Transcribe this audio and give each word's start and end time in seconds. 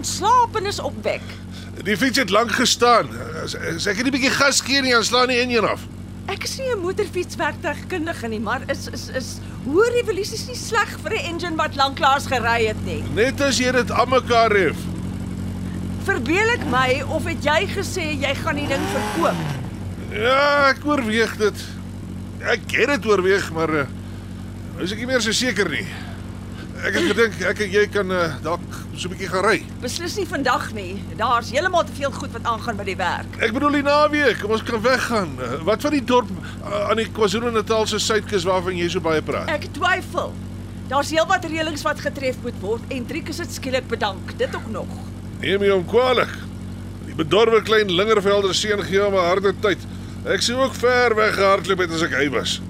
Ontslapenis 0.00 0.80
opwek. 0.80 1.24
Die 1.84 1.96
fiets 1.96 2.20
het 2.20 2.32
lank 2.32 2.52
gestaan. 2.56 3.08
As, 3.42 3.54
as 3.56 3.88
ek 3.88 4.00
net 4.00 4.10
'n 4.10 4.16
bietjie 4.16 4.32
gas 4.32 4.60
gee 4.64 4.82
dan 4.82 5.04
slaan 5.04 5.32
die 5.32 5.40
enjin 5.40 5.64
af. 5.64 5.84
Ek 6.28 6.44
is 6.44 6.56
nie 6.58 6.70
'n 6.72 6.80
motorfietswerktuigkundige 6.80 8.28
nie, 8.28 8.40
maar 8.40 8.62
is 8.68 8.88
is 8.92 9.08
is 9.08 9.28
hoë 9.66 9.88
revolusies 10.00 10.46
nie 10.46 10.56
sleg 10.56 10.90
vir 11.02 11.12
'n 11.12 11.24
engine 11.30 11.56
wat 11.56 11.76
lanklaas 11.76 12.26
gery 12.26 12.66
het 12.66 12.84
nie. 12.84 13.02
Net 13.14 13.40
as 13.40 13.58
jy 13.58 13.72
dit 13.72 13.90
aan 13.90 14.08
mekaar 14.08 14.50
hef. 14.50 14.76
Verbeel 16.04 16.48
ek 16.56 16.64
my 16.70 17.02
of 17.08 17.24
het 17.24 17.44
jy 17.44 17.66
gesê 17.68 18.06
jy 18.20 18.34
gaan 18.34 18.56
die 18.56 18.68
ding 18.68 18.86
verkoop? 18.92 19.40
Ja, 20.12 20.68
ek 20.70 20.84
oorweeg 20.84 21.36
dit. 21.36 21.58
Ek 22.40 22.70
het 22.72 22.88
dit 22.88 23.06
oorweeg, 23.06 23.52
maar 23.52 23.70
uh, 23.70 23.86
is 24.80 24.92
ek 24.92 24.98
nie 24.98 25.06
meer 25.06 25.20
so 25.20 25.32
seker 25.32 25.68
nie. 25.68 25.86
Ek 26.80 26.94
het 26.96 27.10
gedink 27.10 27.34
ek 27.44 27.58
en 27.60 27.72
jy 27.74 27.82
kan 27.92 28.12
uh, 28.14 28.20
dalk 28.44 28.62
so 28.96 29.08
'n 29.08 29.12
bietjie 29.12 29.28
gaan 29.28 29.44
ry. 29.44 29.58
Beslis 29.82 30.14
nie 30.16 30.26
vandag 30.28 30.70
nie. 30.72 31.02
Daar's 31.16 31.50
heeltemal 31.52 31.84
te 31.84 31.92
veel 31.92 32.10
goed 32.10 32.32
wat 32.32 32.44
aangaan 32.48 32.76
by 32.76 32.86
die 32.88 32.96
werk. 32.96 33.36
Ek 33.44 33.52
bedoel 33.52 33.76
die 33.80 33.82
naweek, 33.84 34.44
ons 34.48 34.62
kan 34.64 34.80
weggaan. 34.80 35.34
Wat 35.68 35.84
van 35.84 35.92
die 35.92 36.04
dorp 36.04 36.30
uh, 36.30 36.88
aan 36.88 36.96
die 36.96 37.08
KwaZulu-Natal 37.12 37.86
se 37.86 37.98
suidkus 38.00 38.48
waarvan 38.48 38.76
jy 38.80 38.88
so 38.88 39.00
baie 39.00 39.20
praat? 39.22 39.48
Ek 39.52 39.68
twyfel. 39.76 40.32
Daar's 40.88 41.12
heelwat 41.12 41.44
reëlings 41.44 41.84
wat 41.84 42.00
getref 42.00 42.40
moet 42.42 42.56
word 42.64 42.82
en 42.88 43.06
Trikus 43.06 43.38
het 43.38 43.52
skielik 43.52 43.86
bedank. 43.88 44.32
Dit 44.40 44.56
ook 44.56 44.70
nog. 44.72 44.88
Neem 45.40 45.60
my 45.60 45.68
hom 45.68 45.84
kwalik. 45.84 46.32
Die 47.06 47.14
bedorwe 47.14 47.60
klein 47.62 47.92
Lingervelder 47.92 48.54
seun 48.54 48.82
gee 48.88 49.04
hom 49.04 49.14
'n 49.14 49.28
harde 49.28 49.52
tyd. 49.60 49.78
Ek 50.24 50.42
sou 50.42 50.56
ook 50.64 50.74
ver 50.74 51.14
weg 51.14 51.34
gehardloop 51.36 51.78
het 51.78 51.92
as 51.92 52.02
ek 52.02 52.16
hy 52.16 52.28
was. 52.30 52.60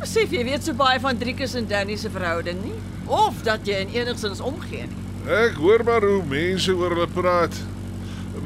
Besef 0.00 0.30
jy 0.32 0.44
weet 0.44 0.64
so 0.64 0.72
baie 0.72 1.00
van 1.00 1.18
Trikus 1.18 1.54
en 1.54 1.66
Danny 1.68 1.96
se 1.96 2.10
verhouding 2.10 2.64
nie? 2.64 2.76
Of 3.06 3.42
dat 3.46 3.66
jy 3.68 3.80
in 3.86 3.92
enigsins 3.94 4.40
omgee 4.40 4.86
nie. 4.86 5.02
Ek 5.26 5.58
hoor 5.58 5.82
maar 5.84 6.04
hoe 6.06 6.22
mense 6.30 6.74
oor 6.74 6.94
hulle 6.94 7.08
praat. 7.14 7.54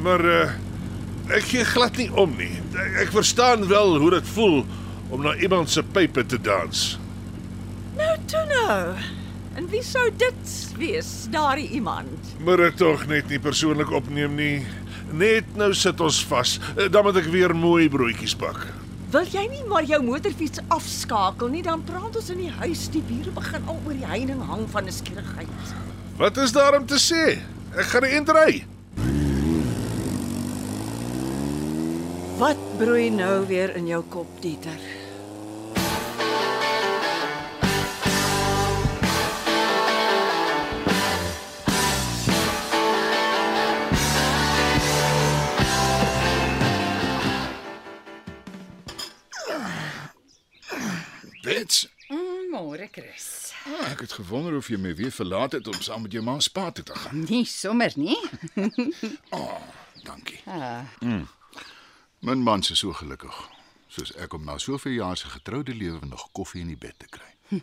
Maar 0.02 0.24
uh, 0.24 0.50
ek 1.36 1.44
gee 1.52 1.64
glad 1.64 1.96
nie 2.00 2.08
om 2.12 2.32
nie. 2.38 2.52
Ek, 2.72 2.94
ek 3.06 3.12
verstaan 3.14 3.66
wel 3.68 3.96
hoe 4.00 4.10
dit 4.16 4.28
voel 4.34 4.62
om 5.10 5.22
na 5.24 5.34
iemand 5.42 5.70
se 5.70 5.82
pype 5.82 6.24
te 6.26 6.38
dans. 6.40 6.98
Nou 7.98 8.12
toe 8.30 8.44
nou. 8.48 8.94
En 9.58 9.66
wie 9.68 9.82
sou 9.84 10.06
dit 10.16 10.52
wees, 10.78 11.08
daardie 11.32 11.68
iemand? 11.76 12.34
Maar 12.44 12.56
dit 12.68 12.76
tog 12.80 13.02
net 13.10 13.28
nie 13.28 13.40
persoonlik 13.42 13.90
opneem 13.92 14.36
nie. 14.38 14.60
Net 15.12 15.56
nou 15.58 15.72
sit 15.74 16.00
ons 16.00 16.20
vas. 16.30 16.54
Eh, 16.76 16.86
Dan 16.88 17.04
moet 17.04 17.18
ek 17.20 17.28
weer 17.34 17.52
mooi 17.56 17.88
broodjies 17.90 18.36
bak. 18.38 18.62
Wil 19.10 19.26
jy 19.26 19.42
nie 19.50 19.64
maar 19.66 19.82
jou 19.82 19.98
motorfiets 20.06 20.60
afskakel 20.70 21.48
nie, 21.50 21.64
dan 21.66 21.80
praat 21.82 22.14
ons 22.14 22.28
in 22.30 22.44
die 22.44 22.52
huis. 22.60 22.84
Die 22.94 23.02
bure 23.02 23.32
begin 23.34 23.66
al 23.66 23.80
oor 23.82 23.96
die 23.96 24.06
heining 24.06 24.42
hang 24.46 24.68
van 24.70 24.86
nuuskierigheid. 24.86 25.72
Wat 26.20 26.38
is 26.38 26.54
daar 26.54 26.78
om 26.78 26.86
te 26.86 27.00
sê? 27.02 27.24
Ek 27.74 27.90
gaan 27.90 28.06
eintry. 28.06 28.60
Wat 32.38 32.62
broei 32.78 33.10
nou 33.10 33.34
weer 33.50 33.74
in 33.76 33.90
jou 33.90 34.04
kop, 34.14 34.30
Dieter? 34.44 34.78
Gewonder 54.20 54.56
of 54.60 54.68
jy 54.68 54.76
my 54.80 54.92
weer 54.98 55.10
verlaat 55.12 55.52
het 55.56 55.66
om 55.70 55.80
saam 55.82 56.02
met 56.04 56.12
jou 56.12 56.22
ma 56.24 56.36
spa 56.44 56.68
toe 56.76 56.84
te 56.84 56.94
gaan. 56.94 57.22
Nie 57.28 57.44
sommer 57.48 57.92
nie. 57.96 58.18
Dankie. 60.08 60.40
Ah, 60.46 60.84
My 62.20 62.34
man 62.36 62.60
is 62.60 62.78
so 62.78 62.92
gelukkig. 62.92 63.36
Soos 63.90 64.12
ek 64.20 64.34
om 64.36 64.44
na 64.44 64.58
soveel 64.60 64.92
jaar 64.98 65.16
se 65.16 65.26
getroude 65.32 65.74
lewe 65.74 66.06
nog 66.06 66.26
koffie 66.36 66.60
in 66.60 66.68
die 66.74 66.76
bed 66.78 66.98
te 67.00 67.08
kry. 67.08 67.30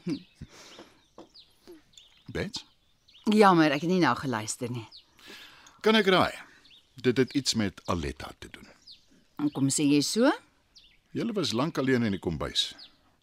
Bets, 2.34 2.66
jammer, 3.32 3.72
ek 3.72 3.86
het 3.86 3.92
nie 3.92 4.02
nou 4.04 4.16
geluister 4.20 4.72
nie. 4.74 4.84
kan 5.86 5.96
ek 5.96 6.10
raai? 6.12 6.34
Dit 7.00 7.18
het 7.22 7.34
iets 7.38 7.54
met 7.56 7.80
Aletta 7.86 8.32
te 8.42 8.50
doen. 8.52 8.68
En 9.40 9.52
Kom 9.56 9.70
sê 9.72 9.86
jy 9.88 10.02
so? 10.04 10.32
Julle 11.16 11.34
was 11.38 11.54
lank 11.56 11.78
alleen 11.80 12.04
in 12.04 12.12
die 12.18 12.20
kombuis. 12.22 12.74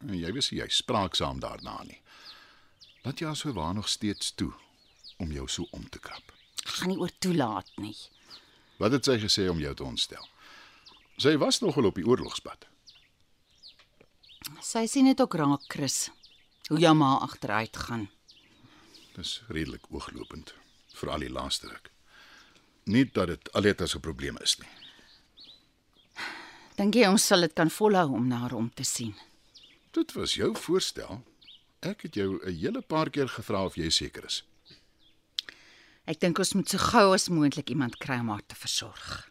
En 0.00 0.15
jy 0.17 0.31
was 0.33 0.49
jy 0.55 0.65
spraaksaam 0.73 1.41
daarna 1.43 1.77
nie. 1.84 1.99
Laat 3.05 3.21
jy 3.21 3.35
so 3.37 3.53
waar 3.53 3.75
nog 3.75 3.89
steeds 3.89 4.33
toe 4.35 4.53
om 5.21 5.33
jou 5.33 5.49
so 5.49 5.67
om 5.71 5.89
te 5.89 6.01
krap. 6.01 6.33
Ek 6.65 6.79
gaan 6.81 6.89
nie 6.95 7.01
oor 7.01 7.13
toelaat 7.21 7.69
nie. 7.77 7.97
Wat 8.81 8.95
het 8.97 9.05
sy 9.05 9.19
gesê 9.21 9.45
om 9.53 9.61
jou 9.61 9.75
te 9.77 9.85
ontstel? 9.85 10.25
Sy 11.21 11.37
was 11.39 11.61
nogal 11.61 11.91
op 11.91 12.01
die 12.01 12.07
oorlogspad. 12.09 12.65
Sy 14.65 14.87
sien 14.91 15.07
dit 15.07 15.21
ook 15.21 15.37
raak, 15.39 15.69
Chris. 15.69 16.09
Hoe 16.69 16.81
jou 16.81 16.95
ma 16.97 17.19
agteruit 17.23 17.77
gaan. 17.77 18.09
Dis 19.15 19.43
redelik 19.53 19.85
ooglopend, 19.93 20.55
veral 20.97 21.23
die 21.23 21.31
laaste 21.31 21.69
ruk. 21.69 21.91
Nie 22.91 23.05
dat 23.13 23.31
dit 23.31 23.53
Aletta 23.55 23.87
se 23.87 24.01
probleem 24.01 24.41
is 24.43 24.57
nie. 24.59 24.73
Dink 26.75 26.97
jy 26.99 27.07
ons 27.07 27.23
sal 27.23 27.47
dit 27.47 27.53
kan 27.55 27.71
volhou 27.71 28.17
om 28.17 28.27
na 28.29 28.41
haar 28.43 28.57
om 28.59 28.67
te 28.75 28.85
sien? 28.85 29.15
Dit 29.95 30.17
was 30.17 30.35
jou 30.35 30.51
voorstel. 30.59 31.21
Ek 31.84 32.03
het 32.03 32.15
jou 32.15 32.41
'n 32.41 32.56
hele 32.56 32.81
paar 32.81 33.11
keer 33.11 33.28
gevra 33.28 33.65
of 33.65 33.75
jy 33.77 33.91
seker 33.91 34.25
is. 34.25 34.45
Ek 36.05 36.21
dink 36.21 36.39
ons 36.39 36.55
moet 36.55 36.69
so 36.69 36.78
gou 36.78 37.12
as 37.12 37.28
moontlik 37.28 37.69
iemand 37.69 37.97
kry 37.97 38.19
om 38.19 38.28
haar 38.28 38.47
te 38.47 38.55
versorg. 38.55 39.31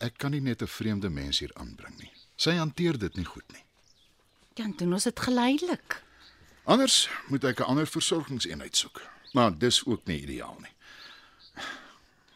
Ek 0.00 0.18
kan 0.18 0.30
nie 0.30 0.40
net 0.40 0.62
'n 0.62 0.66
vreemde 0.66 1.10
mens 1.10 1.38
hier 1.38 1.54
aanbring 1.54 1.98
nie. 1.98 2.12
Sy 2.36 2.50
hanteer 2.50 2.98
dit 2.98 3.16
nie 3.16 3.24
goed 3.24 3.52
nie. 3.52 3.64
Dan 4.54 4.74
doen 4.76 4.92
ons 4.92 5.04
dit 5.04 5.20
geleidelik. 5.20 6.02
Anders 6.64 7.08
moet 7.28 7.44
ek 7.44 7.60
'n 7.60 7.64
ander 7.64 7.86
versorgingseenheid 7.86 8.76
soek. 8.76 9.02
Maar 9.32 9.58
dis 9.58 9.84
ook 9.84 10.06
nie 10.06 10.22
ideaal 10.22 10.58
nie. 10.60 10.74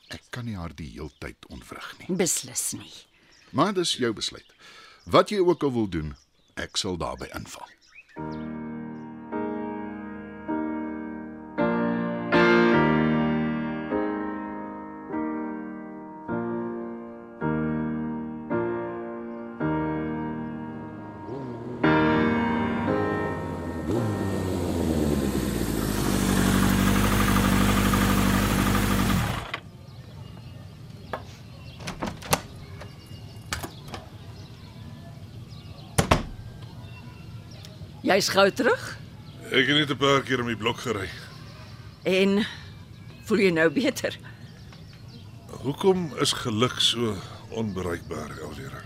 Ek 0.08 0.22
kan 0.30 0.44
nie 0.44 0.56
haar 0.56 0.74
die 0.74 0.90
heeltyd 0.90 1.46
onvrug 1.48 1.94
nie. 1.98 2.16
Beslis 2.16 2.72
nie. 2.72 2.92
Maar 3.50 3.74
dis 3.74 3.96
jou 3.96 4.12
besluit. 4.12 4.54
Wat 5.04 5.28
jy 5.28 5.38
ook 5.38 5.62
al 5.62 5.72
wil 5.72 5.88
doen, 5.88 6.16
ek 6.54 6.76
sal 6.76 6.96
daarbey 6.96 7.30
inval. 7.34 7.68
Jy's 38.04 38.28
gou 38.32 38.46
terug 38.52 38.82
Ek 39.54 39.68
het 39.68 39.76
net 39.76 39.90
'n 39.92 39.96
paar 40.00 40.22
keer 40.22 40.40
om 40.40 40.46
die 40.48 40.56
blok 40.56 40.78
gery. 40.80 41.08
en 42.04 42.44
voel 43.24 43.38
jy 43.38 43.50
nou 43.50 43.70
beter? 43.70 44.16
Hoekom 45.64 46.12
is 46.20 46.32
geluk 46.32 46.80
so 46.80 47.16
onbereikbaar, 47.50 48.30
Elvira? 48.42 48.82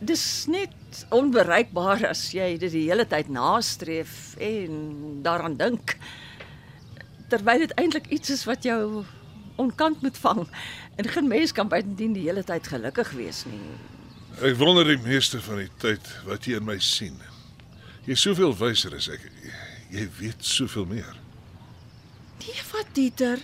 Dis 0.00 0.46
net 0.46 1.06
onbereikbaar 1.10 2.06
as 2.08 2.30
jy 2.32 2.58
dit 2.58 2.72
die 2.72 2.90
hele 2.90 3.06
tyd 3.06 3.28
nastreef 3.28 4.36
en 4.36 5.22
daaraan 5.22 5.56
dink. 5.56 5.96
Terwyl 7.28 7.58
dit 7.58 7.72
eintlik 7.80 8.06
iets 8.06 8.30
is 8.30 8.44
wat 8.44 8.62
jou 8.62 9.04
onkant 9.56 10.02
moet 10.02 10.18
vang. 10.18 10.48
En 10.96 11.08
geen 11.08 11.28
mens 11.28 11.52
kan 11.52 11.68
buitendien 11.68 12.12
die 12.12 12.26
hele 12.28 12.44
tyd 12.44 12.66
gelukkig 12.66 13.10
wees 13.10 13.44
nie. 13.44 13.60
Ek 14.42 14.56
wonder 14.56 14.84
die 14.84 15.00
meeste 15.02 15.40
van 15.40 15.56
die 15.56 15.70
tyd 15.78 16.04
wat 16.26 16.44
jy 16.44 16.56
in 16.56 16.64
my 16.64 16.78
sien. 16.78 17.16
Jy's 18.08 18.22
soveel 18.24 18.54
wyser 18.56 18.94
as 18.96 19.10
ek. 19.12 19.24
jy 19.92 20.06
weet 20.18 20.44
soveel 20.44 20.86
meer. 20.88 21.16
Nee, 22.40 22.62
wat 22.72 22.88
Dieter? 22.96 23.40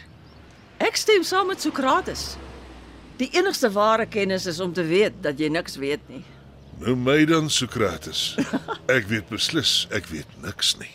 Ek 0.81 0.97
stem 0.97 1.25
saam 1.25 1.51
met 1.53 1.61
Sokrates. 1.61 2.35
Die 3.21 3.29
enigste 3.37 3.69
ware 3.73 4.07
kennis 4.09 4.47
is 4.51 4.61
om 4.61 4.73
te 4.73 4.85
weet 4.89 5.21
dat 5.23 5.39
jy 5.39 5.51
niks 5.53 5.77
weet 5.81 6.03
nie. 6.09 6.25
Nou 6.81 6.97
my 6.97 7.21
dan 7.29 7.51
Sokrates. 7.53 8.35
Ek 8.97 9.07
weet 9.09 9.29
beslis, 9.31 9.85
ek 9.95 10.09
weet 10.11 10.31
niks 10.43 10.75
nie. 10.81 10.91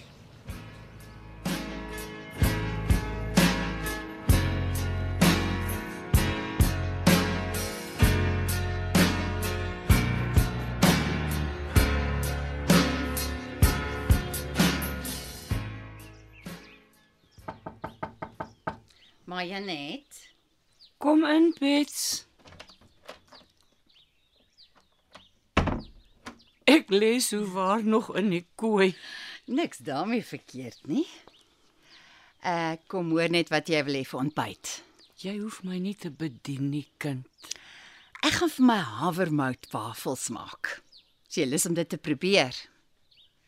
Janet, 19.49 20.29
Kom 21.01 21.23
in, 21.25 21.55
Bets. 21.57 22.25
Ek 26.69 26.91
lees 26.93 27.31
hoe 27.33 27.47
waar 27.49 27.81
nog 27.83 28.11
in 28.19 28.29
die 28.29 28.43
kooi. 28.55 28.93
niks 29.45 29.81
daarmee 29.81 30.21
verkeerd 30.21 30.85
nie. 30.85 31.07
Ek 32.45 32.85
kom 32.93 33.09
hoor 33.09 33.33
net 33.33 33.49
wat 33.49 33.73
jy 33.73 33.81
wil 33.87 33.97
hê 33.97 34.03
vir 34.05 34.21
ontbyt. 34.21 34.75
Jy 35.17 35.39
hoef 35.39 35.63
my 35.65 35.81
nie 35.81 35.95
te 35.97 36.13
bedien 36.13 36.69
nie, 36.69 36.85
kind. 37.01 37.25
Ek 38.21 38.37
gaan 38.37 38.53
vir 38.53 38.69
my 38.69 38.79
havermout 39.01 39.65
wafels 39.73 40.29
maak. 40.29 40.75
As 41.25 41.41
jy 41.41 41.49
lus 41.49 41.65
om 41.65 41.73
dit 41.73 41.89
te 41.89 41.97
probeer. 41.97 42.53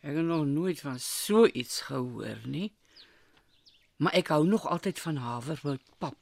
Ek 0.02 0.18
het 0.18 0.26
nog 0.26 0.48
nooit 0.50 0.82
van 0.82 0.98
so 0.98 1.46
iets 1.46 1.84
gehoor 1.86 2.42
nie. 2.42 2.72
Maar 4.02 4.18
ek 4.18 4.32
hou 4.34 4.42
nog 4.46 4.66
altyd 4.66 4.98
van 5.00 5.16
havermoutpap. 5.22 6.16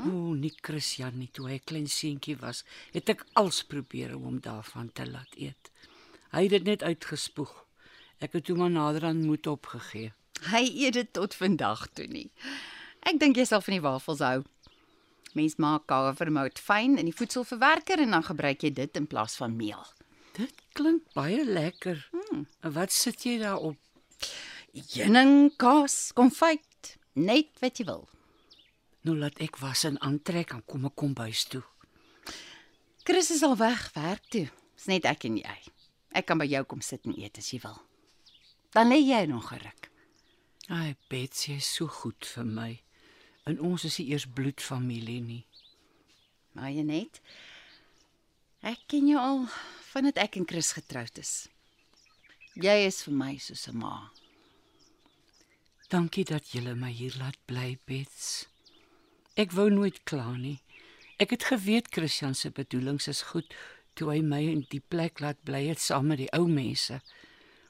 O, 0.00 0.32
nie 0.32 0.54
Christian 0.64 1.18
nie, 1.20 1.28
toe 1.28 1.50
hy 1.50 1.58
'n 1.60 1.68
klein 1.68 1.88
seentjie 1.92 2.36
was, 2.40 2.64
het 2.92 3.08
ek 3.12 3.26
als 3.36 3.62
probeer 3.64 4.14
om 4.16 4.22
hom 4.22 4.38
daarvan 4.40 4.88
te 4.92 5.04
laat 5.04 5.36
eet. 5.36 5.70
Hy 6.32 6.42
het 6.42 6.50
dit 6.50 6.64
net 6.64 6.82
uitgespoeg. 6.82 7.52
Ek 8.18 8.32
het 8.32 8.44
toe 8.44 8.56
maar 8.56 8.70
naderhand 8.70 9.24
moed 9.24 9.46
opgegee. 9.46 10.12
Hy 10.48 10.64
eet 10.64 10.96
dit 10.96 11.12
tot 11.12 11.34
vandag 11.34 11.88
toe 11.92 12.06
nie. 12.06 12.30
Ek 13.00 13.20
dink 13.20 13.36
jy 13.36 13.44
sal 13.44 13.60
van 13.60 13.76
die 13.76 13.84
wafels 13.84 14.24
hou. 14.24 14.44
Mens 15.36 15.58
maak 15.60 15.92
havermout 15.92 16.58
fyn 16.58 16.96
in 16.96 17.04
die 17.04 17.16
voedselverwerker 17.16 18.00
en 18.00 18.16
dan 18.16 18.24
gebruik 18.24 18.64
jy 18.64 18.72
dit 18.72 18.96
in 18.96 19.06
plaas 19.06 19.36
van 19.36 19.56
meel. 19.56 19.84
Dit 20.32 20.52
klink 20.72 21.04
baie 21.12 21.44
lekker. 21.44 22.08
Hmm. 22.12 22.46
En 22.60 22.72
wat 22.72 22.92
sit 22.92 23.24
jy 23.24 23.38
daarop? 23.38 23.76
Heuning, 24.72 25.52
kaas, 25.56 26.12
konfyt, 26.16 26.64
net 27.16 27.50
wat 27.62 27.80
jy 27.80 27.86
wil. 27.88 28.04
Nou 29.06 29.16
laat 29.16 29.40
ek 29.44 29.58
was 29.62 29.84
en 29.88 29.98
aantrek 30.04 30.52
en 30.54 30.62
kom 30.66 30.86
ek 30.88 30.96
kom 30.98 31.14
bys 31.16 31.44
toe. 31.50 31.62
Chris 33.06 33.30
is 33.30 33.44
al 33.46 33.56
weg 33.60 33.90
werk 33.94 34.24
toe. 34.34 34.46
Dis 34.76 34.88
net 34.90 35.06
ek 35.08 35.28
en 35.28 35.38
jy. 35.40 35.58
Ek 36.16 36.26
kan 36.26 36.38
by 36.40 36.46
jou 36.48 36.62
kom 36.68 36.82
sit 36.84 37.06
en 37.06 37.14
eet 37.16 37.38
as 37.38 37.52
jy 37.52 37.60
wil. 37.62 37.78
Dan 38.74 38.90
lê 38.90 38.98
jy 39.00 39.24
nog 39.30 39.48
geruk. 39.52 39.90
Ai, 40.68 40.96
Betsy 41.08 41.56
is 41.60 41.68
so 41.70 41.86
goed 41.86 42.26
vir 42.34 42.48
my. 42.48 42.72
En 43.46 43.60
ons 43.62 43.84
is 43.86 44.00
nie 44.00 44.08
eers 44.10 44.26
bloedfamilie 44.26 45.20
nie. 45.22 45.44
Maar 46.56 46.72
jy 46.74 46.82
net 46.88 47.20
Ek 48.66 48.80
ken 48.90 49.06
jou 49.06 49.20
al 49.20 49.44
vandat 49.92 50.16
ek 50.18 50.40
en 50.40 50.46
Chris 50.48 50.72
getroud 50.74 51.18
is. 51.20 51.46
Jy 52.58 52.72
is 52.88 53.02
vir 53.06 53.14
my 53.14 53.36
soos 53.38 53.68
'n 53.68 53.78
ma. 53.78 54.10
Dankie 55.86 56.24
dat 56.26 56.48
jy 56.50 56.74
my 56.74 56.90
hier 56.90 57.14
laat 57.20 57.36
bly, 57.46 57.76
Bets. 57.86 58.46
Ek 59.38 59.52
wou 59.54 59.68
nooit 59.70 60.00
kla 60.02 60.32
nie. 60.34 60.58
Ek 61.22 61.30
het 61.30 61.46
geweet 61.46 61.92
Christian 61.94 62.34
se 62.34 62.50
bedoelings 62.50 63.06
is 63.08 63.22
goed 63.30 63.54
toe 63.94 64.10
hy 64.10 64.20
my 64.20 64.40
in 64.50 64.64
die 64.72 64.82
plek 64.82 65.20
laat 65.22 65.38
bly 65.46 65.62
het 65.68 65.80
saam 65.80 66.10
met 66.10 66.18
die 66.24 66.30
ou 66.34 66.48
mense. 66.50 66.98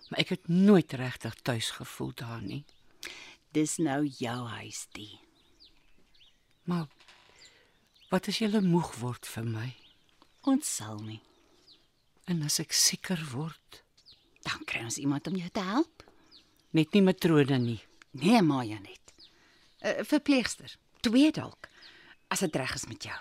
Maar 0.08 0.22
ek 0.22 0.32
het 0.32 0.48
nooit 0.48 0.92
regtig 0.96 1.36
tuis 1.44 1.70
gevoel 1.76 2.14
daar 2.16 2.40
nie. 2.42 2.64
Dis 3.52 3.76
nou 3.78 4.00
jou 4.06 4.38
huis, 4.56 4.86
die. 4.96 5.20
Maar 6.64 6.86
wat 8.10 8.30
as 8.32 8.40
jy 8.40 8.48
moeg 8.64 8.94
word 9.02 9.28
vir 9.28 9.44
my? 9.44 9.68
Ons 10.48 10.70
sal 10.78 11.02
nie. 11.04 11.20
En 12.26 12.40
as 12.46 12.60
ek 12.64 12.72
sieker 12.72 13.20
word, 13.34 13.82
Dan 14.46 14.62
kry 14.62 14.84
ons 14.86 15.00
iemand 15.02 15.26
om 15.26 15.34
jou 15.34 15.48
te 15.50 15.60
help. 15.60 16.04
net 16.70 16.92
nie 16.92 17.02
matrone 17.02 17.58
nie. 17.58 17.80
Nee, 18.20 18.42
maar 18.42 18.64
jy 18.64 18.78
net. 18.80 19.14
'n 19.80 20.00
uh, 20.00 20.04
Verpleegster, 20.04 20.76
twee 21.00 21.30
dalk. 21.32 21.68
As 22.28 22.40
dit 22.40 22.56
reg 22.56 22.74
is 22.74 22.86
met 22.86 23.02
jou. 23.02 23.20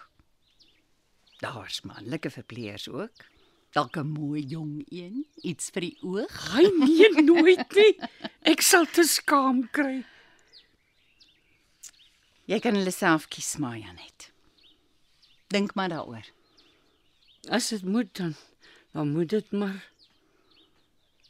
Daar's 1.44 1.82
manlike 1.82 2.30
verpleegers 2.30 2.90
ook. 2.90 3.26
Dalk 3.72 3.98
'n 3.98 4.08
mooi 4.08 4.42
jong 4.46 4.86
een, 4.90 5.26
iets 5.42 5.70
vir 5.70 5.82
die 5.82 5.98
oog. 6.02 6.54
Hy 6.54 6.64
nee 6.80 7.24
nooit 7.24 7.76
nie. 7.76 8.00
Ek 8.42 8.62
sal 8.62 8.86
te 8.86 9.04
skaam 9.04 9.70
kry. 9.70 10.06
Jy 12.46 12.60
kan 12.60 12.76
hulle 12.78 12.92
self 12.92 13.28
kies, 13.28 13.56
maar 13.58 13.78
jy 13.78 13.92
net. 13.92 14.32
Dink 15.48 15.74
maar 15.76 15.90
daaroor. 15.90 16.26
As 17.50 17.70
dit 17.70 17.84
moet 17.84 18.14
dan, 18.18 18.36
dan 18.94 19.12
moet 19.12 19.30
dit 19.30 19.52
maar. 19.52 19.92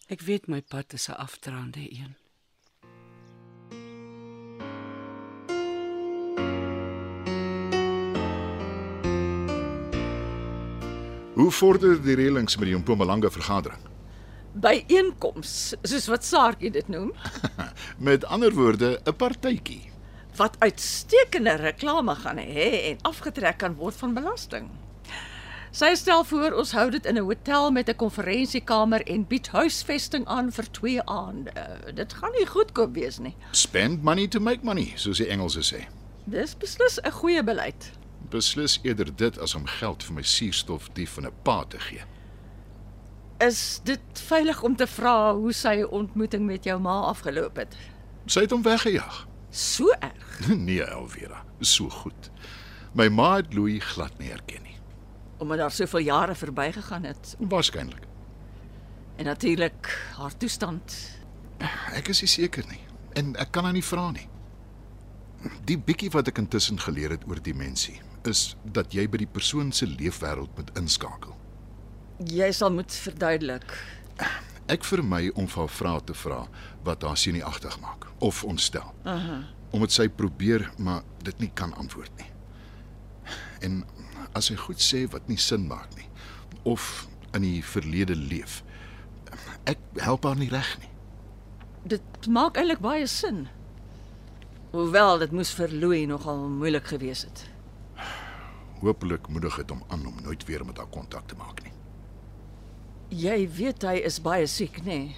Ek 0.07 0.21
weet 0.21 0.47
my 0.47 0.61
pad 0.61 0.93
is 0.93 1.07
'n 1.09 1.17
afdraande 1.17 1.91
een. 1.91 2.15
Hoe 11.35 11.51
vorder 11.51 11.97
die 12.03 12.15
reëlings 12.15 12.55
met 12.57 12.69
die 12.69 12.77
Mpumalanga 12.77 13.29
vergadering? 13.33 13.81
By 14.55 14.85
einkoms, 14.87 15.73
soos 15.83 16.05
wat 16.07 16.23
Saartjie 16.23 16.71
dit 16.71 16.87
noem, 16.87 17.11
Met 18.07 18.23
ander 18.25 18.53
woorde, 18.55 18.99
'n 19.05 19.15
partytjie. 19.15 19.91
wat 20.35 20.55
uitstekende 20.59 21.53
reklame 21.55 22.15
gaan 22.15 22.37
hê 22.37 22.91
en 22.91 22.97
afgetrek 23.01 23.57
kan 23.57 23.75
word 23.75 23.95
van 23.95 24.13
belasting. 24.13 24.69
Sy 25.71 25.93
stel 25.95 26.23
voor 26.23 26.51
ons 26.59 26.71
hou 26.71 26.89
dit 26.91 27.05
in 27.05 27.15
'n 27.17 27.23
hotel 27.23 27.71
met 27.71 27.89
'n 27.89 27.95
konferensiekamer 27.95 29.01
en 29.07 29.27
bied 29.27 29.47
huisvesting 29.47 30.25
aan 30.25 30.51
vir 30.51 30.65
2 30.71 31.01
aande. 31.05 31.51
Dit 31.93 32.13
gaan 32.13 32.31
nie 32.37 32.45
goedkoop 32.45 32.93
wees 32.93 33.17
nie. 33.19 33.35
Spend 33.51 34.03
money 34.03 34.27
to 34.27 34.39
make 34.39 34.63
money, 34.63 34.91
soos 34.95 35.17
die 35.17 35.27
Engelse 35.27 35.63
sê. 35.75 35.85
Dis 36.25 36.55
beslis 36.57 36.99
'n 37.03 37.11
goeie 37.11 37.43
beleid. 37.43 37.91
Beslis 38.29 38.79
eerder 38.83 39.15
dit 39.15 39.37
as 39.39 39.55
om 39.55 39.65
geld 39.65 40.03
vir 40.03 40.13
my 40.15 40.21
suurstofdief 40.23 41.13
van 41.17 41.25
'n 41.27 41.33
pa 41.43 41.63
te 41.69 41.79
gee. 41.79 42.01
Is 43.39 43.81
dit 43.83 43.99
veilig 44.13 44.63
om 44.63 44.75
te 44.75 44.87
vra 44.87 45.33
hoe 45.33 45.53
sy 45.53 45.81
ontmoeting 45.89 46.45
met 46.45 46.63
jou 46.63 46.79
ma 46.79 46.99
afgeloop 47.01 47.55
het? 47.55 47.75
Sy 48.25 48.39
het 48.41 48.51
hom 48.51 48.61
weggejaag. 48.63 49.27
So 49.51 49.91
erg, 49.99 50.47
Nee, 50.67 50.83
Elvira, 50.83 51.43
so 51.59 51.89
goed. 51.89 52.29
My 52.93 53.07
ma 53.09 53.35
het 53.35 53.53
Louis 53.53 53.83
glad 53.83 54.17
nie 54.19 54.29
herken 54.29 54.63
nie. 54.63 54.73
omdat 55.37 55.57
daar 55.57 55.71
soveel 55.71 55.99
jare 55.99 56.35
verbygegaan 56.35 57.03
het 57.03 57.35
Waarskynlik. 57.39 58.07
en 59.17 59.25
natuurlik 59.25 60.11
haar 60.17 60.37
toestand. 60.37 61.11
Ek 61.93 62.07
is 62.07 62.21
nie 62.21 62.27
seker 62.29 62.63
nie 62.69 62.79
en 63.13 63.35
ek 63.35 63.51
kan 63.51 63.63
haar 63.63 63.73
nie 63.73 63.83
vra 63.83 64.11
nie. 64.11 64.27
Die 65.65 65.77
bietjie 65.77 66.09
wat 66.11 66.27
ek 66.27 66.37
intussen 66.37 66.79
geleer 66.79 67.09
het 67.09 67.27
oor 67.27 67.41
dimensie 67.41 67.99
is 68.27 68.55
dat 68.63 68.93
jy 68.93 69.07
by 69.09 69.21
die 69.23 69.29
persoon 69.29 69.71
se 69.75 69.87
leefwêreld 69.87 70.51
moet 70.57 70.71
inskakel. 70.79 71.35
Jy 72.31 72.51
sal 72.55 72.71
moet 72.71 72.93
verduidelik. 73.05 73.73
Ek 74.71 74.85
vermy 74.87 75.29
om 75.35 75.47
haar 75.55 75.69
vrae 75.69 76.01
te 76.07 76.15
vra 76.17 76.45
wat 76.87 77.03
haar 77.05 77.19
sienieagtig 77.19 77.75
maak 77.83 78.07
of 78.23 78.43
ontstel. 78.47 78.93
Aha. 79.03 79.41
Omdat 79.75 79.91
sy 79.91 80.07
probeer 80.09 80.69
maar 80.77 81.03
dit 81.25 81.43
nie 81.43 81.51
kan 81.53 81.73
antwoord 81.75 82.11
nie. 82.21 82.29
En 83.65 83.83
as 84.35 84.49
sy 84.49 84.55
goed 84.59 84.81
sê 84.83 85.05
wat 85.11 85.27
nie 85.31 85.39
sin 85.41 85.67
maak 85.67 85.91
nie 85.97 86.07
of 86.65 87.05
in 87.35 87.43
die 87.45 87.61
verlede 87.63 88.15
leef, 88.17 88.63
ek 89.69 89.81
help 90.01 90.25
haar 90.25 90.39
nie 90.39 90.49
reg 90.49 90.71
nie. 90.81 90.89
Dit 91.95 92.29
maak 92.31 92.57
eintlik 92.57 92.81
baie 92.81 93.05
sin. 93.11 93.45
Hoewel 94.71 95.19
dit 95.21 95.35
moes 95.35 95.51
vir 95.55 95.71
Louis 95.71 96.07
nogal 96.09 96.47
moeilik 96.49 96.87
gewees 96.89 97.25
het. 97.27 97.45
Hoopelik 98.85 99.27
moedig 99.33 99.55
dit 99.61 99.69
hom 99.73 99.83
aan 99.89 100.05
om 100.05 100.17
nooit 100.23 100.45
weer 100.45 100.65
met 100.65 100.77
haar 100.77 100.91
kontak 100.93 101.27
te 101.27 101.37
maak 101.39 101.63
nie. 101.65 101.73
Jy 103.09 103.37
weet 103.57 103.85
hy 103.85 103.99
is 104.05 104.19
baie 104.21 104.45
siek, 104.49 104.81
nê? 104.85 104.99
Nee. 104.99 105.15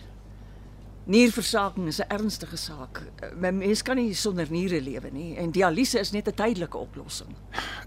Nierversaking 1.07 1.87
is 1.87 1.99
'n 1.99 2.09
ernstige 2.11 2.57
saak. 2.57 3.03
'n 3.21 3.57
Mens 3.57 3.81
kan 3.81 3.95
nie 3.95 4.13
sonder 4.13 4.47
niere 4.51 4.81
lewe 4.81 5.09
nie 5.11 5.35
en 5.37 5.51
dialyse 5.51 5.99
is 5.99 6.11
net 6.11 6.27
'n 6.27 6.33
tydelike 6.33 6.77
oplossing. 6.77 7.35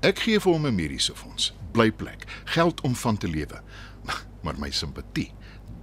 Ek 0.01 0.19
gee 0.19 0.41
vir 0.41 0.53
hom 0.53 0.67
'n 0.67 0.75
mediese 0.75 1.17
fonds, 1.17 1.53
blyplek, 1.73 2.25
geld 2.45 2.81
om 2.81 2.95
van 2.95 3.17
te 3.17 3.29
lewe. 3.29 3.61
Maar 4.43 4.59
my 4.59 4.71
simpatie, 4.71 5.33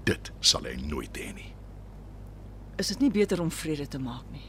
dit 0.03 0.31
sal 0.39 0.63
hy 0.63 0.75
nooit 0.75 1.17
hê 1.17 1.33
nie. 1.33 1.53
is 2.77 2.87
dit 2.87 2.99
nie 2.99 3.11
beter 3.11 3.41
om 3.41 3.51
vrede 3.51 3.87
te 3.87 3.99
maak 3.99 4.25
nie? 4.31 4.45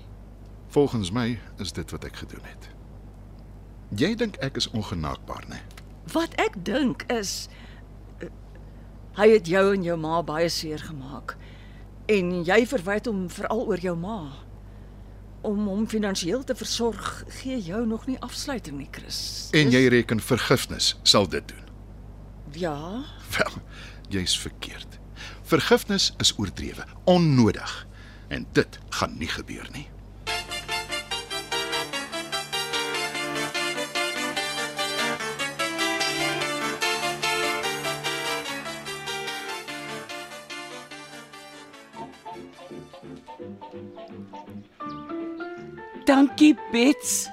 Volgens 0.68 1.10
my 1.10 1.38
is 1.58 1.72
dit 1.72 1.90
wat 1.90 2.04
ek 2.04 2.16
gedoen 2.16 2.44
het. 2.44 2.68
Jy 3.96 4.14
dink 4.20 4.36
ek 4.44 4.56
is 4.56 4.68
ongenaakbaar, 4.70 5.44
né? 5.48 5.60
Wat 6.12 6.34
ek 6.40 6.56
dink 6.64 7.04
is 7.12 7.48
uh, 8.22 8.28
hy 9.20 9.30
het 9.34 9.48
jou 9.48 9.74
en 9.74 9.84
jou 9.84 9.96
ma 10.00 10.22
baie 10.22 10.48
seer 10.52 10.78
gemaak. 10.78 11.36
En 12.08 12.44
jy 12.44 12.62
verwyd 12.66 13.08
hom 13.08 13.26
veral 13.32 13.66
oor 13.68 13.80
jou 13.80 13.96
ma. 13.96 14.18
Om 15.46 15.66
hom 15.68 15.86
finansiëel 15.88 16.42
te 16.44 16.54
versorg, 16.58 17.24
gee 17.40 17.60
jou 17.62 17.84
nog 17.86 18.06
nie 18.08 18.18
afsluiting 18.24 18.78
nie, 18.80 18.88
Chris. 18.90 19.48
En 19.54 19.70
jy 19.70 19.86
reken 19.92 20.20
vergifnis 20.20 20.96
sal 21.06 21.28
dit 21.30 21.44
doen. 21.48 21.64
Ja, 22.56 23.04
Wel, 23.36 23.60
jy's 24.08 24.38
verkeerd. 24.40 24.98
Vergifnis 25.42 26.12
is 26.18 26.32
oordrewe, 26.38 26.84
onnodig. 27.04 27.86
En 28.28 28.46
dit 28.52 28.78
gaan 28.88 29.16
nie 29.18 29.28
gebeur 29.28 29.68
nie. 29.72 29.86
Dankie, 46.04 46.56
Bets. 46.72 47.28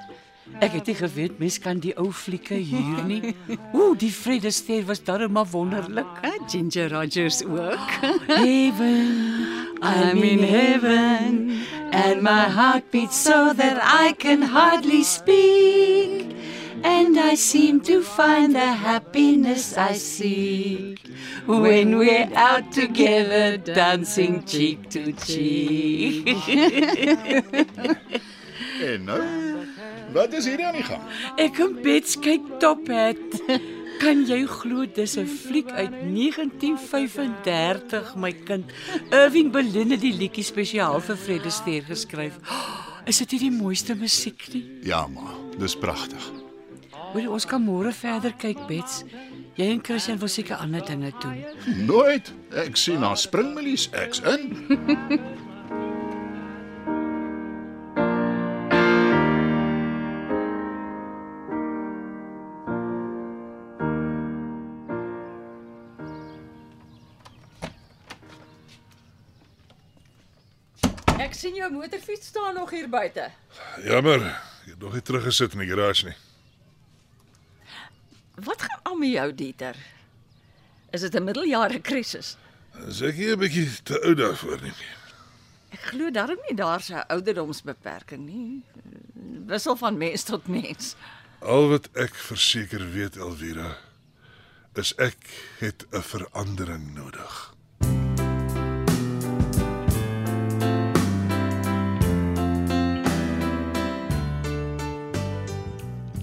Ek 0.60 0.72
het 0.72 0.86
nie 0.88 0.96
geweet 0.96 1.38
mens 1.40 1.58
kan 1.60 1.80
die 1.84 1.92
ou 2.00 2.08
flieke 2.16 2.56
huur 2.56 3.02
nie. 3.04 3.34
Ooh, 3.76 3.92
die 3.98 4.12
Vredester 4.12 4.86
was 4.88 5.02
darem 5.04 5.32
maar 5.36 5.48
wonderlik. 5.52 6.08
Ah, 6.24 6.36
Ginger 6.48 6.90
Rogers 6.92 7.42
ook. 7.44 7.90
Heaven, 8.28 9.10
I'm 9.82 10.22
in 10.24 10.42
heaven, 10.44 11.60
and 11.92 12.22
my 12.22 12.48
heart 12.48 12.90
beats 12.90 13.22
so 13.22 13.52
that 13.52 13.80
I 13.84 14.14
can 14.16 14.42
hardly 14.42 15.02
speak. 15.02 15.75
And 17.16 17.32
I 17.32 17.34
seem 17.34 17.80
to 17.88 18.02
find 18.02 18.54
the 18.54 18.60
happiness 18.60 19.78
I 19.78 19.94
seek 19.94 21.00
when 21.46 21.96
we're 21.96 22.28
out 22.36 22.70
together 22.72 23.56
dancing 23.56 24.44
cheek 24.44 24.90
to 24.90 25.12
cheek. 25.12 26.28
En 28.76 29.04
nou, 29.04 29.22
wat 30.12 30.32
is 30.36 30.44
hier 30.44 30.60
aan 30.64 30.76
die 30.76 30.84
gang? 30.84 31.00
Ek 31.40 31.56
en 31.64 31.78
Bets 31.80 32.18
kyk 32.20 32.44
Top 32.60 32.84
Hat. 32.92 33.40
Kan 34.02 34.26
jy 34.28 34.42
glo 34.44 34.84
dis 34.84 35.16
'n 35.16 35.24
fliek 35.24 35.72
uit 35.72 35.96
1935, 36.12 38.12
my 38.20 38.36
kind? 38.44 38.68
Irving 39.08 39.48
Berlin 39.52 39.96
het 39.96 40.04
die 40.04 40.12
liedjie 40.12 40.44
spesiaal 40.44 41.00
vir 41.00 41.16
Fred 41.16 41.48
Astaire 41.48 41.88
geskryf. 41.88 42.36
Is 43.10 43.24
dit 43.24 43.32
nie 43.32 43.48
die 43.48 43.56
mooiste 43.56 43.96
musiek 43.96 44.44
nie? 44.52 44.66
Ja, 44.84 45.06
ma, 45.06 45.32
dis 45.56 45.76
pragtig. 45.76 46.45
Wil 47.16 47.30
ons 47.32 47.46
kan 47.48 47.62
môre 47.64 47.94
verder 47.96 48.34
kyk, 48.36 48.58
Bets? 48.68 48.98
Jy 49.56 49.70
en 49.72 49.78
Christian 49.80 50.18
wil 50.20 50.28
seker 50.28 50.60
ander 50.60 50.82
dinge 50.84 51.14
doen. 51.22 51.38
Nooit. 51.88 52.28
Ek 52.60 52.76
sien 52.76 53.00
na 53.00 53.14
springmelies 53.16 53.86
ek's 53.96 54.20
in. 54.20 54.52
ek 71.16 71.32
sien 71.32 71.56
jou 71.56 71.72
motorfiets 71.72 72.28
staan 72.28 72.60
nog 72.60 72.76
hier 72.76 72.92
buite. 72.92 73.30
Jammer, 73.88 74.20
ek 74.66 74.76
het 74.76 74.80
nog 74.84 75.00
nie 75.00 75.04
teruggesit 75.08 75.56
in 75.56 75.64
die 75.64 75.72
garage 75.72 76.12
nie. 76.12 76.18
Wat 78.44 78.62
gaan 78.62 78.80
aan 78.82 78.98
met 78.98 79.10
jou, 79.10 79.34
Dieter? 79.34 79.76
Is 80.90 81.00
dit 81.00 81.14
'n 81.14 81.24
middeljare 81.24 81.80
krisis? 81.80 82.36
Is 82.86 83.00
ek 83.00 83.14
hier 83.14 83.32
'n 83.32 83.38
bietjie 83.38 83.82
te 83.82 84.00
oud 84.02 84.16
daarvoor 84.16 84.62
nie. 84.62 84.72
Ek 85.70 85.80
glo 85.80 86.10
darm 86.10 86.38
nie 86.48 86.56
daar's 86.56 86.90
'n 86.90 87.04
ouderdomsbeperking 87.08 88.26
nie. 88.26 88.62
Wissel 89.46 89.76
van 89.76 89.98
mens 89.98 90.22
tot 90.22 90.46
mens. 90.46 90.96
Al 91.40 91.68
wat 91.68 91.88
ek 91.94 92.14
verseker 92.14 92.90
weet, 92.92 93.16
Elvira, 93.16 93.76
is 94.74 94.94
ek 94.94 95.16
het 95.58 95.86
'n 95.92 96.02
verandering 96.02 96.94
nodig. 96.94 97.55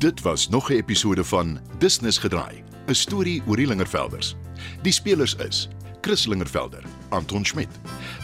Dit 0.03 0.21
was 0.21 0.49
nog 0.49 0.69
'n 0.69 0.73
episode 0.73 1.23
van 1.23 1.59
Business 1.79 2.17
gedraai, 2.17 2.63
'n 2.85 2.93
storie 2.93 3.41
oor 3.47 3.55
die 3.55 3.67
Lingervelders. 3.67 4.35
Die 4.81 4.91
spelers 4.91 5.35
is 5.35 5.67
Chris 6.01 6.25
Lingervelder, 6.25 6.83
Anton 7.09 7.45
Schmidt, 7.45 7.79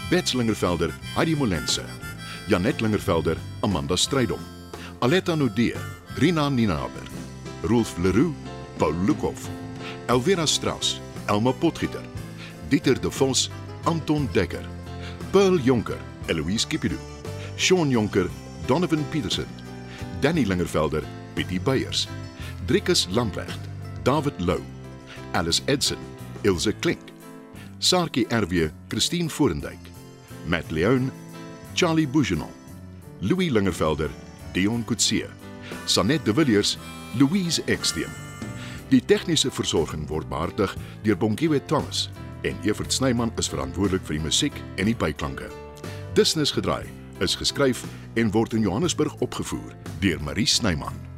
Bets 0.09 0.33
Lingervelder, 0.33 0.93
Heidi 1.15 1.35
Molense, 1.35 1.81
Janet 2.47 2.81
Lingervelder, 2.81 3.37
Amanda 3.59 3.95
Strydom, 3.95 4.39
Aletta 4.99 5.35
Nudee, 5.35 5.75
Rina 6.15 6.49
Ninaber, 6.49 7.07
Rolf 7.61 7.97
Leroux, 7.97 8.33
Paul 8.77 8.93
Lukhof, 9.05 9.49
Elvira 10.05 10.45
Strauss, 10.45 10.99
Elma 11.25 11.51
Potgieter, 11.51 12.03
Dieter 12.67 13.01
De 13.01 13.11
Vos, 13.11 13.49
Anton 13.83 14.29
Dekker, 14.31 14.65
Pearl 15.31 15.59
Jonker, 15.59 15.99
Eloise 16.25 16.67
Kipidu, 16.67 16.97
Shaun 17.55 17.89
Jonker, 17.89 18.29
Donovan 18.65 19.05
Petersen, 19.09 19.47
Danny 20.19 20.45
Lingervelder, 20.45 21.03
Pietie 21.39 21.59
Beyers, 21.59 22.07
Driekus 22.67 23.07
Lamprecht, 23.11 23.59
David 24.03 24.33
Lou, 24.41 24.59
Alice 25.31 25.61
Edson, 25.67 25.97
Ilse 26.41 26.73
Klink, 26.73 26.99
Sarkie 27.77 28.25
RW, 28.27 28.69
Christine 28.89 29.29
Forendyk, 29.29 29.79
Matt 30.45 30.69
Leon, 30.71 31.09
Charlie 31.73 32.07
Bougenon, 32.07 32.51
Louis 33.21 33.49
Lingervelder, 33.49 34.09
Dion 34.51 34.83
Coetzee, 34.83 35.29
Sanet 35.85 36.25
de 36.25 36.33
Villiers, 36.33 36.77
Louise 37.17 37.63
Eksteen. 37.67 38.11
Die 38.89 39.05
tegniese 39.05 39.51
versorging 39.51 40.09
word 40.09 40.27
behartig 40.27 40.75
deur 41.03 41.17
Bongiwe 41.17 41.65
Thomas 41.65 42.09
en 42.41 42.57
Evert 42.63 42.91
Snyman 42.91 43.31
is 43.37 43.47
verantwoordelik 43.47 44.03
vir 44.03 44.19
die 44.19 44.25
musiek 44.27 44.63
en 44.75 44.91
die 44.91 44.97
byklanke. 45.07 45.47
Business 46.19 46.51
gedraai 46.51 46.91
is 47.23 47.39
geskryf 47.39 47.87
en 48.19 48.35
word 48.35 48.59
in 48.59 48.67
Johannesburg 48.67 49.15
opgevoer 49.23 49.77
deur 50.03 50.19
Marie 50.19 50.47
Snyman. 50.47 51.08